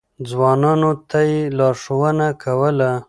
ځوانانو 0.29 0.91
ته 1.09 1.19
يې 1.29 1.39
لارښوونه 1.57 2.27
کوله. 2.43 2.91